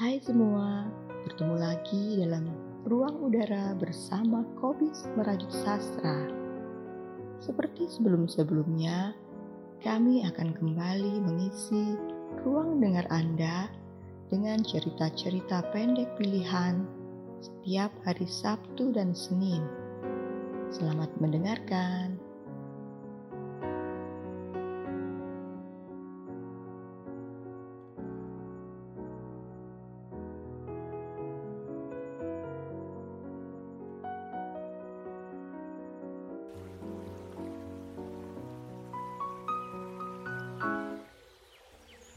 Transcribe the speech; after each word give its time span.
Hai 0.00 0.16
semua, 0.24 0.88
bertemu 1.28 1.60
lagi 1.60 2.16
dalam 2.24 2.48
ruang 2.88 3.20
udara 3.20 3.76
bersama 3.76 4.48
Kobis 4.56 5.04
Merajut 5.12 5.52
Sastra. 5.52 6.24
Seperti 7.36 7.84
sebelum-sebelumnya, 7.84 9.12
kami 9.84 10.24
akan 10.24 10.56
kembali 10.56 11.20
mengisi 11.20 12.00
ruang 12.40 12.80
dengar 12.80 13.04
Anda 13.12 13.68
dengan 14.32 14.64
cerita-cerita 14.64 15.68
pendek 15.68 16.16
pilihan 16.16 16.80
setiap 17.44 17.92
hari 18.08 18.24
Sabtu 18.24 18.96
dan 18.96 19.12
Senin. 19.12 19.60
Selamat 20.72 21.12
mendengarkan. 21.20 22.16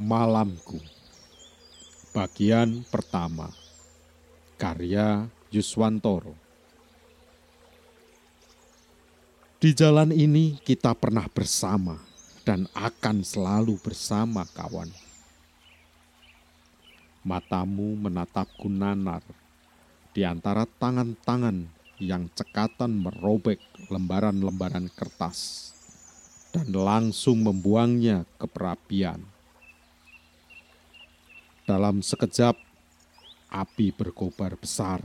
Malamku 0.03 0.83
Bagian 2.11 2.83
pertama 2.91 3.55
Karya 4.59 5.31
Yuswantoro 5.47 6.35
Di 9.63 9.71
jalan 9.71 10.11
ini 10.11 10.59
kita 10.59 10.91
pernah 10.91 11.23
bersama 11.31 11.95
dan 12.43 12.67
akan 12.75 13.23
selalu 13.23 13.79
bersama 13.79 14.43
kawan. 14.51 14.91
Matamu 17.23 17.95
menatapku 17.95 18.67
nanar 18.67 19.23
di 20.11 20.27
antara 20.27 20.67
tangan-tangan 20.67 21.63
yang 22.03 22.27
cekatan 22.35 22.91
merobek 22.91 23.63
lembaran-lembaran 23.87 24.91
kertas 24.91 25.71
dan 26.51 26.67
langsung 26.75 27.39
membuangnya 27.39 28.27
ke 28.35 28.51
perapian. 28.51 29.32
Dalam 31.63 32.03
sekejap, 32.03 32.59
api 33.47 33.95
berkobar 33.95 34.59
besar, 34.59 34.99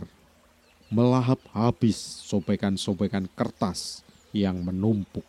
melahap 0.90 1.38
habis 1.54 1.94
sobekan-sobekan 2.26 3.30
kertas 3.30 4.02
yang 4.34 4.58
menumpuk. 4.66 5.22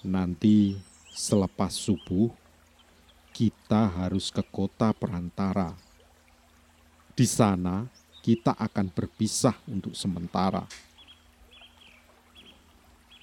Nanti 0.00 0.80
selepas 1.12 1.76
subuh, 1.76 2.32
kita 3.36 3.84
harus 3.84 4.32
ke 4.32 4.40
kota 4.48 4.96
perantara. 4.96 5.76
Di 7.12 7.28
sana, 7.28 7.84
kita 8.24 8.56
akan 8.56 8.88
berpisah 8.88 9.60
untuk 9.68 9.92
sementara. 9.92 10.64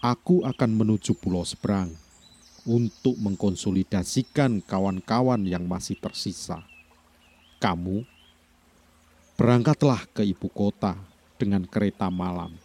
Aku 0.06 0.46
akan 0.46 0.70
menuju 0.70 1.18
Pulau 1.18 1.42
Seberang 1.42 2.05
untuk 2.66 3.14
mengkonsolidasikan 3.22 4.66
kawan-kawan 4.66 5.46
yang 5.46 5.70
masih 5.70 5.96
tersisa. 6.02 6.66
Kamu 7.62 8.02
berangkatlah 9.38 10.10
ke 10.12 10.26
ibu 10.26 10.50
kota 10.50 10.98
dengan 11.38 11.64
kereta 11.70 12.10
malam. 12.10 12.58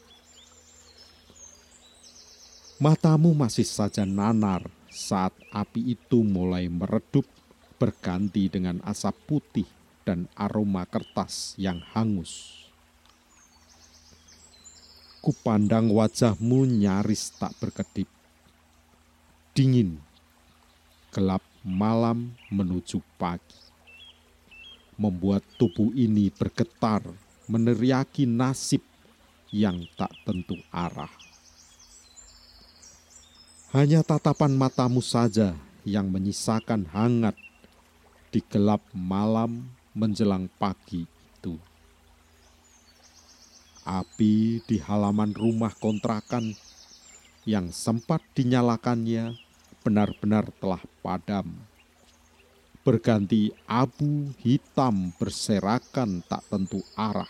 Matamu 2.81 3.37
masih 3.37 3.69
saja 3.69 4.09
nanar 4.09 4.65
saat 4.89 5.37
api 5.53 5.93
itu 5.93 6.25
mulai 6.25 6.65
meredup 6.73 7.29
berganti 7.77 8.49
dengan 8.49 8.81
asap 8.89 9.13
putih 9.29 9.69
dan 10.09 10.25
aroma 10.33 10.89
kertas 10.89 11.53
yang 11.61 11.85
hangus. 11.93 12.65
Kupandang 15.21 15.93
wajahmu 15.93 16.65
nyaris 16.65 17.37
tak 17.37 17.53
berkedip 17.61 18.09
dingin, 19.51 19.99
gelap 21.11 21.43
malam 21.67 22.33
menuju 22.49 23.03
pagi. 23.19 23.59
Membuat 25.01 25.43
tubuh 25.57 25.91
ini 25.97 26.29
bergetar, 26.29 27.03
meneriaki 27.49 28.29
nasib 28.29 28.85
yang 29.51 29.83
tak 29.97 30.13
tentu 30.23 30.55
arah. 30.71 31.11
Hanya 33.71 34.03
tatapan 34.03 34.55
matamu 34.55 34.99
saja 34.99 35.55
yang 35.87 36.11
menyisakan 36.11 36.91
hangat 36.91 37.39
di 38.31 38.43
gelap 38.47 38.83
malam 38.95 39.67
menjelang 39.95 40.47
pagi 40.59 41.07
itu. 41.07 41.55
Api 43.87 44.63
di 44.69 44.77
halaman 44.79 45.35
rumah 45.35 45.75
kontrakan 45.75 46.55
yang 47.51 47.75
sempat 47.75 48.23
dinyalakannya 48.39 49.35
benar-benar 49.83 50.55
telah 50.63 50.79
padam. 51.03 51.51
Berganti 52.87 53.51
abu 53.67 54.31
hitam 54.39 55.11
berserakan 55.19 56.23
tak 56.31 56.47
tentu 56.47 56.79
arah. 56.95 57.29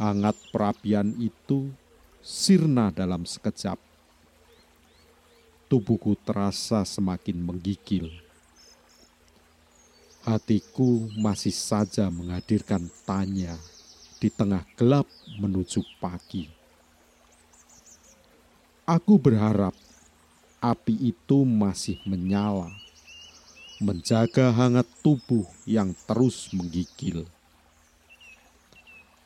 Hangat 0.00 0.32
perapian 0.48 1.12
itu 1.20 1.68
sirna 2.24 2.88
dalam 2.88 3.28
sekejap. 3.28 3.76
Tubuhku 5.68 6.16
terasa 6.24 6.82
semakin 6.88 7.36
menggigil. 7.36 8.08
Hatiku 10.24 11.04
masih 11.20 11.54
saja 11.54 12.08
menghadirkan 12.08 12.88
tanya 13.04 13.54
di 14.18 14.32
tengah 14.32 14.64
gelap 14.74 15.06
menuju 15.38 15.84
pagi. 16.02 16.59
Aku 18.90 19.22
berharap 19.22 19.70
api 20.58 21.14
itu 21.14 21.46
masih 21.46 22.02
menyala, 22.10 22.74
menjaga 23.78 24.50
hangat 24.50 24.82
tubuh 24.98 25.46
yang 25.62 25.94
terus 26.10 26.50
menggigil. 26.50 27.22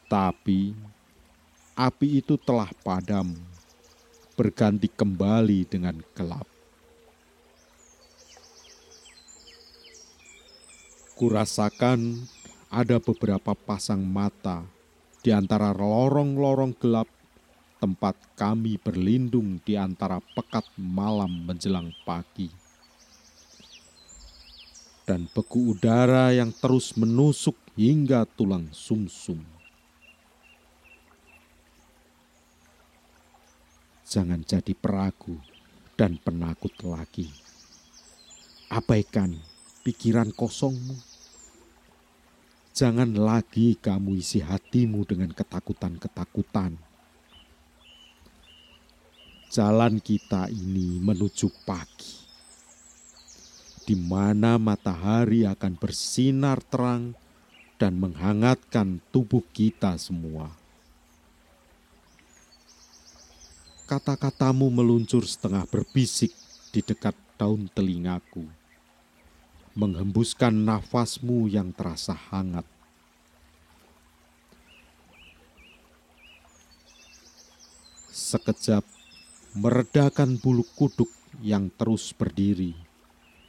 Tapi 0.05 0.77
api 1.73 2.21
itu 2.21 2.37
telah 2.37 2.69
padam, 2.85 3.33
berganti 4.37 4.85
kembali 4.85 5.65
dengan 5.65 5.97
gelap. 6.13 6.45
Kurasakan 11.17 12.21
ada 12.69 13.01
beberapa 13.01 13.57
pasang 13.57 14.05
mata 14.05 14.61
di 15.25 15.33
antara 15.33 15.73
lorong-lorong 15.73 16.77
gelap 16.77 17.14
tempat 17.85 18.17
kami 18.33 18.81
berlindung 18.81 19.61
di 19.61 19.77
antara 19.77 20.17
pekat 20.33 20.65
malam 20.81 21.45
menjelang 21.45 21.93
pagi. 22.09 22.49
Dan 25.05 25.29
beku 25.29 25.77
udara 25.77 26.33
yang 26.33 26.49
terus 26.49 26.97
menusuk 26.97 27.61
hingga 27.77 28.25
tulang 28.25 28.73
sumsum. 28.73 29.37
-sum. 29.37 29.53
Jangan 34.15 34.47
jadi 34.47 34.73
peragu 34.73 35.37
dan 35.99 36.17
penakut 36.23 36.71
lagi. 36.87 37.27
Abaikan 38.71 39.35
pikiran 39.83 40.31
kosongmu. 40.31 40.95
Jangan 42.73 43.11
lagi 43.19 43.75
kamu 43.75 44.23
isi 44.23 44.39
hatimu 44.39 45.03
dengan 45.03 45.35
ketakutan-ketakutan 45.35 46.79
jalan 49.55 50.03
kita 50.03 50.51
ini 50.51 50.99
menuju 50.99 51.47
pagi, 51.63 52.27
di 53.87 53.95
mana 53.95 54.59
matahari 54.59 55.47
akan 55.47 55.79
bersinar 55.79 56.59
terang 56.67 57.15
dan 57.79 57.95
menghangatkan 57.95 58.99
tubuh 59.15 59.47
kita 59.55 59.95
semua. 59.95 60.51
Kata-katamu 63.87 64.75
meluncur 64.75 65.23
setengah 65.23 65.71
berbisik 65.71 66.35
di 66.75 66.83
dekat 66.83 67.15
daun 67.39 67.71
telingaku, 67.71 68.51
menghembuskan 69.79 70.51
nafasmu 70.51 71.47
yang 71.47 71.71
terasa 71.71 72.11
hangat. 72.11 72.67
Sekejap 78.11 78.94
meredakan 79.55 80.35
bulu 80.35 80.67
kuduk 80.75 81.07
yang 81.39 81.71
terus 81.79 82.11
berdiri 82.11 82.75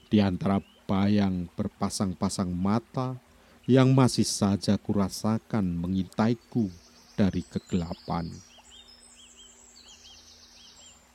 di 0.05 0.21
antara 0.21 0.61
bayang 0.85 1.49
berpasang-pasang 1.57 2.53
mata 2.53 3.17
yang 3.65 3.89
masih 3.89 4.21
saja 4.21 4.77
kurasakan 4.77 5.65
mengintaiku 5.65 6.69
dari 7.17 7.41
kegelapan. 7.41 8.29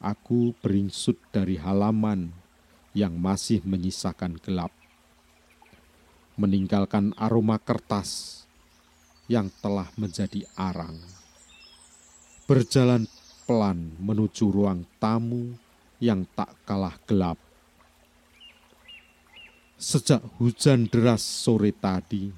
Aku 0.02 0.58
beringsut 0.58 1.22
dari 1.30 1.54
halaman 1.54 2.34
yang 2.90 3.14
masih 3.14 3.62
menyisakan 3.62 4.42
gelap. 4.42 4.74
meninggalkan 6.40 7.12
aroma 7.20 7.60
kertas 7.60 8.42
yang 9.28 9.52
telah 9.60 9.92
menjadi 10.00 10.48
arang. 10.56 10.96
Berjalan 12.48 13.04
pelan 13.50 13.98
menuju 13.98 14.46
ruang 14.46 14.86
tamu 15.02 15.58
yang 15.98 16.22
tak 16.38 16.54
kalah 16.62 16.94
gelap. 17.02 17.34
Sejak 19.74 20.22
hujan 20.38 20.86
deras 20.86 21.18
sore 21.18 21.74
tadi, 21.74 22.30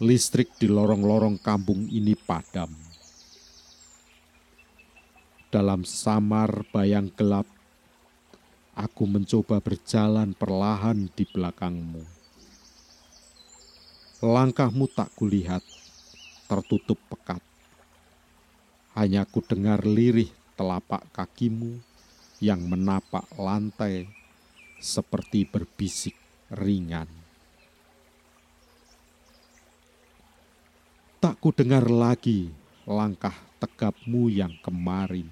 listrik 0.00 0.56
di 0.56 0.72
lorong-lorong 0.72 1.36
kampung 1.36 1.84
ini 1.92 2.16
padam. 2.16 2.72
Dalam 5.52 5.84
samar 5.84 6.64
bayang 6.72 7.12
gelap, 7.12 7.44
aku 8.72 9.04
mencoba 9.04 9.60
berjalan 9.60 10.32
perlahan 10.32 11.12
di 11.12 11.28
belakangmu. 11.28 12.00
Langkahmu 14.24 14.88
tak 14.96 15.12
kulihat, 15.12 15.60
tertutup 16.48 16.96
pekat. 17.12 17.45
Hanya 18.96 19.28
ku 19.28 19.44
dengar 19.44 19.84
lirih 19.84 20.32
telapak 20.56 21.04
kakimu 21.12 21.76
yang 22.40 22.64
menapak 22.64 23.28
lantai 23.36 24.08
seperti 24.80 25.44
berbisik 25.44 26.16
ringan. 26.48 27.04
Tak 31.20 31.36
ku 31.44 31.52
dengar 31.52 31.84
lagi 31.92 32.48
langkah 32.88 33.36
tegapmu 33.60 34.32
yang 34.32 34.56
kemarin, 34.64 35.28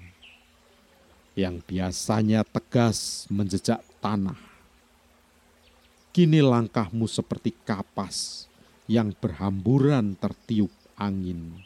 yang 1.33 1.57
biasanya 1.65 2.45
tegas 2.45 3.25
menjejak 3.33 3.81
tanah. 3.97 4.37
Kini 6.13 6.37
langkahmu 6.37 7.09
seperti 7.09 7.49
kapas 7.65 8.45
yang 8.85 9.09
berhamburan 9.17 10.13
tertiup 10.21 10.69
angin. 11.01 11.65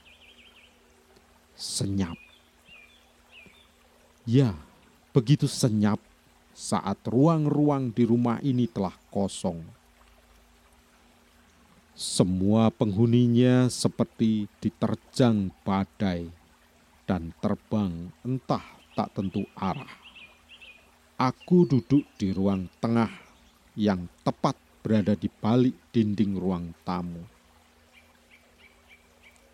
Senyap. 1.60 2.16
Ya, 4.24 4.56
begitu 5.12 5.44
senyap 5.44 6.00
saat 6.56 7.04
ruang-ruang 7.04 7.92
di 7.92 8.08
rumah 8.08 8.40
ini 8.40 8.64
telah 8.64 8.96
kosong. 9.12 9.60
Semua 12.00 12.72
penghuninya 12.72 13.68
seperti 13.68 14.48
diterjang 14.64 15.52
badai 15.68 16.32
dan 17.04 17.36
terbang 17.44 18.08
entah 18.24 18.64
tak 18.96 19.12
tentu 19.20 19.44
arah. 19.60 20.00
Aku 21.20 21.68
duduk 21.68 22.08
di 22.16 22.32
ruang 22.32 22.72
tengah 22.80 23.12
yang 23.76 24.08
tepat 24.24 24.56
berada 24.80 25.12
di 25.12 25.28
balik 25.28 25.76
dinding 25.92 26.40
ruang 26.40 26.72
tamu. 26.88 27.39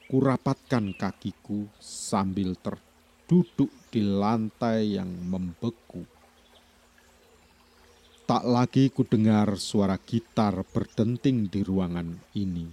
Kurapatkan 0.05 0.93
kakiku 0.93 1.65
sambil 1.81 2.53
terduduk 2.61 3.73
di 3.89 4.05
lantai 4.05 5.01
yang 5.01 5.09
membeku. 5.09 6.05
Tak 8.29 8.45
lagi 8.45 8.93
ku 8.93 9.01
dengar 9.01 9.57
suara 9.57 9.97
gitar 9.97 10.61
berdenting 10.69 11.49
di 11.49 11.65
ruangan 11.65 12.21
ini. 12.37 12.69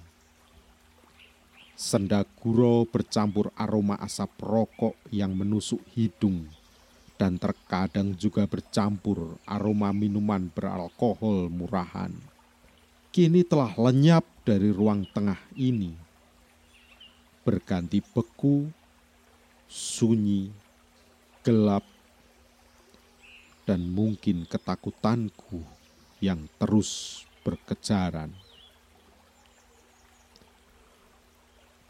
Senda 1.72 2.20
guro 2.36 2.84
bercampur 2.84 3.48
aroma 3.56 3.96
asap 4.04 4.36
rokok 4.44 5.00
yang 5.08 5.32
menusuk 5.32 5.80
hidung 5.96 6.52
dan 7.16 7.40
terkadang 7.40 8.12
juga 8.12 8.44
bercampur 8.44 9.40
aroma 9.48 9.88
minuman 9.96 10.52
beralkohol 10.52 11.48
murahan. 11.48 12.12
Kini 13.08 13.40
telah 13.40 13.72
lenyap 13.80 14.28
dari 14.44 14.68
ruang 14.68 15.08
tengah 15.16 15.40
ini. 15.56 16.11
Berganti 17.42 17.98
beku, 17.98 18.70
sunyi, 19.66 20.54
gelap, 21.42 21.82
dan 23.66 23.82
mungkin 23.90 24.46
ketakutanku 24.46 25.62
yang 26.22 26.46
terus 26.58 27.22
berkejaran. 27.42 28.30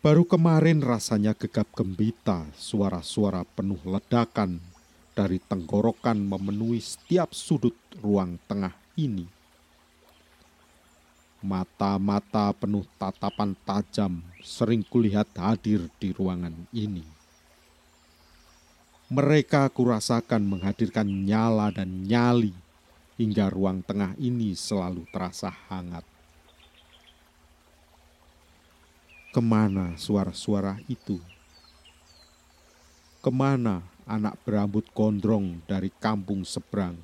Baru 0.02 0.26
kemarin 0.26 0.82
rasanya 0.82 1.30
gegap 1.30 1.70
gembita 1.78 2.50
suara-suara 2.58 3.46
penuh 3.46 3.78
ledakan 3.86 4.58
dari 5.14 5.38
tenggorokan 5.38 6.18
memenuhi 6.18 6.82
setiap 6.82 7.30
sudut 7.30 7.76
ruang 8.02 8.34
tengah 8.50 8.74
ini. 8.98 9.41
Mata-mata 11.42 12.54
penuh 12.54 12.86
tatapan 12.96 13.58
tajam 13.66 14.22
sering 14.38 14.86
kulihat 14.86 15.26
hadir 15.34 15.90
di 15.98 16.14
ruangan 16.14 16.54
ini 16.70 17.02
mereka 19.12 19.68
kurasakan 19.68 20.40
menghadirkan 20.40 21.04
nyala 21.04 21.68
dan 21.68 22.08
nyali 22.08 22.56
hingga 23.20 23.52
ruang 23.52 23.84
tengah 23.84 24.16
ini 24.16 24.56
selalu 24.56 25.04
terasa 25.12 25.52
hangat. 25.68 26.00
Ke 29.36 29.44
mana 29.44 30.00
suara-suara 30.00 30.80
itu? 30.88 31.20
Ke 33.20 33.28
mana 33.28 33.84
anak 34.08 34.40
berambut 34.48 34.88
gondrong 34.96 35.60
dari 35.68 35.92
kampung 36.00 36.48
seberang 36.48 36.96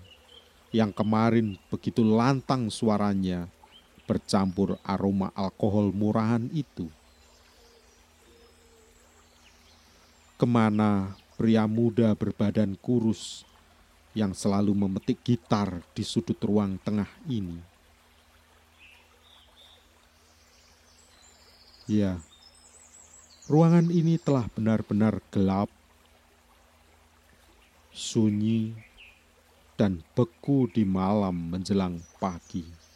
yang 0.72 0.96
kemarin 0.96 1.60
begitu 1.68 2.00
lantang 2.00 2.72
suaranya 2.72 3.52
bercampur 4.08 4.80
aroma 4.80 5.28
alkohol 5.36 5.92
murahan 5.92 6.48
itu? 6.56 6.88
Ke 10.40 10.48
mana 10.48 11.12
pria 11.36 11.68
muda 11.68 12.16
berbadan 12.16 12.72
kurus 12.80 13.44
yang 14.16 14.32
selalu 14.32 14.72
memetik 14.72 15.20
gitar 15.20 15.84
di 15.92 16.00
sudut 16.00 16.40
ruang 16.40 16.80
tengah 16.80 17.06
ini. 17.28 17.60
Ya, 21.88 22.20
ruangan 23.48 23.88
ini 23.88 24.20
telah 24.20 24.44
benar-benar 24.52 25.24
gelap, 25.32 25.72
sunyi, 27.94 28.76
dan 29.78 30.02
beku 30.12 30.66
di 30.68 30.82
malam 30.82 31.54
menjelang 31.54 32.02
pagi. 32.18 32.87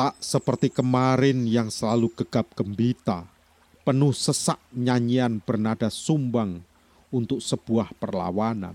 Tak 0.00 0.16
seperti 0.16 0.72
kemarin 0.72 1.44
yang 1.44 1.68
selalu 1.68 2.08
gegap 2.16 2.48
gembita 2.56 3.28
penuh 3.84 4.16
sesak 4.16 4.56
nyanyian 4.72 5.44
bernada 5.44 5.92
sumbang 5.92 6.64
untuk 7.12 7.44
sebuah 7.44 7.92
perlawanan. 8.00 8.72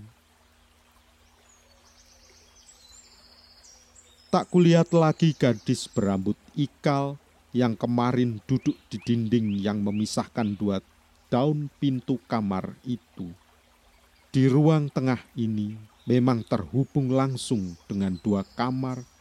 Tak 4.30 4.54
kulihat 4.54 4.94
lagi 4.94 5.34
gadis 5.34 5.90
berambut 5.90 6.38
ikal 6.54 7.18
yang 7.50 7.74
kemarin 7.74 8.38
duduk 8.46 8.78
di 8.86 9.02
dinding 9.02 9.58
yang 9.58 9.82
memisahkan 9.82 10.54
dua 10.54 10.78
daun 11.26 11.66
pintu 11.82 12.22
kamar 12.30 12.78
itu. 12.86 13.34
Di 14.30 14.46
ruang 14.46 14.94
tengah 14.94 15.18
ini 15.34 15.74
memang 16.06 16.46
terhubung 16.46 17.10
langsung 17.10 17.74
dengan 17.90 18.14
dua 18.22 18.46
kamar 18.54 19.15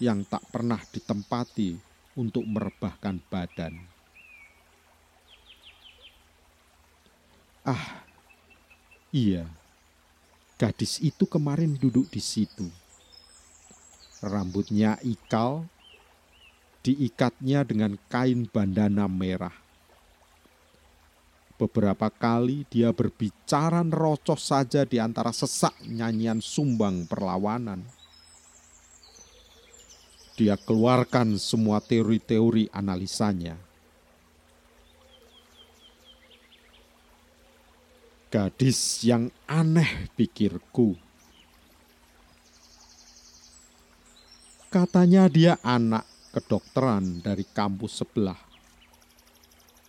yang 0.00 0.24
tak 0.24 0.42
pernah 0.48 0.80
ditempati 0.80 1.76
untuk 2.16 2.42
merebahkan 2.48 3.20
badan. 3.28 3.76
Ah, 7.60 8.02
iya, 9.12 9.44
gadis 10.56 10.96
itu 11.04 11.28
kemarin 11.28 11.76
duduk 11.76 12.08
di 12.08 12.18
situ. 12.18 12.64
Rambutnya 14.24 14.96
ikal, 15.04 15.68
diikatnya 16.80 17.68
dengan 17.68 18.00
kain 18.08 18.48
bandana 18.48 19.04
merah. 19.04 19.52
Beberapa 21.60 22.08
kali 22.08 22.64
dia 22.72 22.88
berbicara 22.88 23.84
rocoh 23.84 24.40
saja 24.40 24.88
di 24.88 24.96
antara 24.96 25.28
sesak 25.28 25.76
nyanyian 25.84 26.40
sumbang 26.40 27.04
perlawanan. 27.04 27.99
Dia 30.40 30.56
keluarkan 30.56 31.36
semua 31.36 31.84
teori-teori 31.84 32.72
analisanya 32.72 33.60
Gadis 38.30 39.02
yang 39.02 39.26
aneh 39.50 40.06
pikirku. 40.14 40.94
Katanya 44.70 45.26
dia 45.26 45.58
anak 45.66 46.06
kedokteran 46.30 47.20
dari 47.26 47.42
kampus 47.42 48.00
sebelah. 48.00 48.38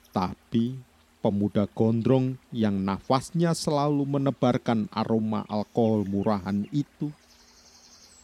Tapi 0.10 0.74
pemuda 1.22 1.70
gondrong 1.70 2.36
yang 2.50 2.82
nafasnya 2.82 3.54
selalu 3.54 4.10
menebarkan 4.10 4.90
aroma 4.90 5.46
alkohol 5.46 6.04
murahan 6.10 6.66
itu 6.74 7.14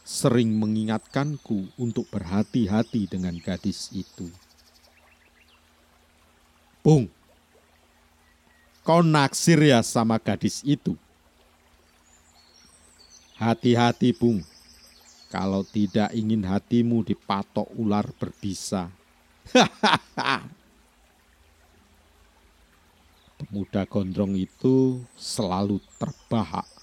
sering 0.08 0.56
mengingatkanku 0.56 1.68
untuk 1.76 2.08
berhati-hati 2.08 3.04
dengan 3.04 3.36
gadis 3.36 3.92
itu. 3.92 4.32
Bung, 6.80 7.12
kau 8.80 9.04
naksir 9.04 9.60
ya 9.60 9.84
sama 9.84 10.16
gadis 10.16 10.64
itu? 10.64 10.96
Hati-hati, 13.36 14.16
Bung. 14.16 14.40
Kalau 15.28 15.60
tidak 15.60 16.08
ingin 16.16 16.40
hatimu 16.40 17.04
dipatok 17.04 17.68
ular 17.76 18.08
berbisa. 18.16 18.88
Pemuda 23.36 23.84
gondrong 23.84 24.32
itu 24.40 25.04
selalu 25.20 25.84
terbahak 26.00 26.77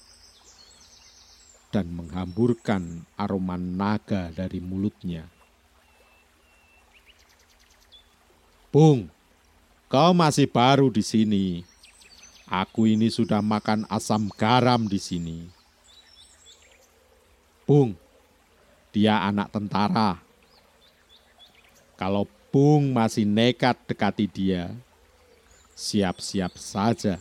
dan 1.75 1.91
menghamburkan 1.91 3.03
aroma 3.20 3.60
naga 3.60 4.32
dari 4.32 4.63
mulutnya. 4.63 5.27
Bung, 8.72 9.12
kau 9.91 10.15
masih 10.15 10.48
baru 10.48 10.88
di 10.88 11.03
sini. 11.03 11.67
Aku 12.48 12.88
ini 12.88 13.12
sudah 13.12 13.44
makan 13.44 13.84
asam 13.91 14.32
garam 14.39 14.88
di 14.88 14.96
sini. 15.03 15.51
Bung, 17.67 18.00
dia 18.96 19.20
anak 19.27 19.51
tentara. 19.51 20.24
Kalau 22.00 22.24
Bung 22.55 22.96
masih 22.96 23.27
nekat 23.27 23.75
dekati 23.84 24.32
dia, 24.32 24.72
siap-siap 25.75 26.55
saja 26.55 27.20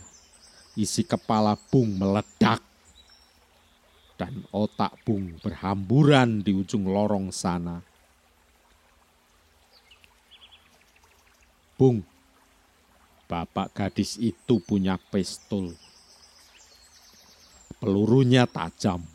isi 0.79 1.03
kepala 1.03 1.59
Bung 1.67 1.91
meledak 1.99 2.63
dan 4.15 4.47
otak 4.51 4.95
Bung 5.03 5.35
berhamburan 5.43 6.39
di 6.39 6.55
ujung 6.55 6.87
lorong 6.87 7.31
sana. 7.31 7.83
Bung, 11.75 12.07
bapak 13.27 13.75
gadis 13.75 14.15
itu 14.15 14.63
punya 14.63 14.95
pistol. 15.11 15.75
Pelurunya 17.83 18.47
tajam. 18.47 19.14